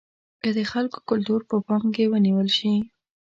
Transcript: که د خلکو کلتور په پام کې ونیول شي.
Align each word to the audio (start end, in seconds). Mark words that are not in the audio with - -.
که 0.41 0.49
د 0.57 0.59
خلکو 0.71 0.97
کلتور 1.09 1.41
په 1.49 1.55
پام 1.67 1.83
کې 1.95 2.05
ونیول 2.11 2.47
شي. 2.57 2.73